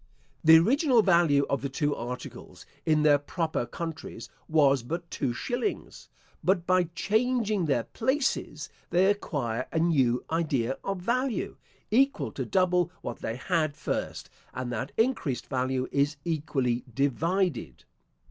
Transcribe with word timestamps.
The 0.43 0.57
original 0.57 1.03
value 1.03 1.45
of 1.47 1.61
the 1.61 1.69
two 1.69 1.95
articles 1.95 2.65
in 2.87 3.03
their 3.03 3.19
proper 3.19 3.67
countries 3.67 4.29
was 4.47 4.81
but 4.81 5.11
two 5.11 5.31
shillings; 5.31 6.09
but 6.43 6.65
by 6.65 6.85
changing 6.95 7.65
their 7.65 7.83
places, 7.83 8.67
they 8.89 9.05
acquire 9.11 9.67
a 9.71 9.77
new 9.77 10.25
idea 10.31 10.79
of 10.83 11.01
value, 11.01 11.55
equal 11.91 12.31
to 12.31 12.45
double 12.47 12.91
what 13.03 13.19
they 13.19 13.35
had 13.35 13.75
first, 13.77 14.31
and 14.55 14.71
that 14.71 14.91
increased 14.97 15.45
value 15.45 15.87
is 15.91 16.17
equally 16.25 16.83
divided. 16.91 17.83